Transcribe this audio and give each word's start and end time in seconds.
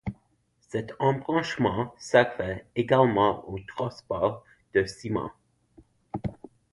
Cet 0.61 0.93
embranchement 0.97 1.93
servait 1.99 2.65
également 2.75 3.47
au 3.47 3.59
transport 3.67 4.43
de 4.73 4.83
ciment. 4.83 5.31